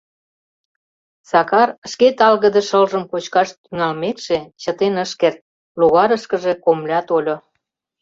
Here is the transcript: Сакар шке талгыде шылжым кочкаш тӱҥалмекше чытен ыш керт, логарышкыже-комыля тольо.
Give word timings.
Сакар 1.29 1.69
шке 1.91 2.07
талгыде 2.19 2.61
шылжым 2.69 3.03
кочкаш 3.11 3.49
тӱҥалмекше 3.63 4.37
чытен 4.61 4.95
ыш 5.03 5.11
керт, 5.21 5.39
логарышкыже-комыля 5.79 6.99
тольо. 7.07 7.35